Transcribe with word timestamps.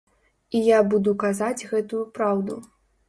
І 0.59 0.61
я 0.67 0.79
буду 0.95 1.13
казаць 1.25 1.67
гэтую 1.75 2.03
праўду. 2.17 2.61